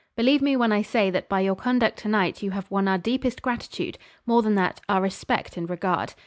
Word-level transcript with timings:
Believe 0.17 0.41
me 0.41 0.57
when 0.57 0.71
I 0.71 0.81
say 0.81 1.11
that 1.11 1.29
by 1.29 1.41
your 1.41 1.55
conduct 1.55 1.99
to 1.99 2.07
night 2.07 2.41
you 2.41 2.49
have 2.49 2.71
won 2.71 2.87
our 2.87 2.97
deepest 2.97 3.43
gratitude 3.43 3.99
more 4.25 4.41
than 4.41 4.55
that, 4.55 4.81
our 4.89 4.99
respect 4.99 5.57
and 5.57 5.69
regard. 5.69 6.15